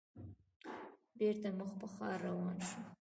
بېرته 1.17 1.49
مخ 1.57 1.71
په 1.79 1.87
ښار 1.93 2.17
روان 2.27 2.57
شوو. 2.67 2.81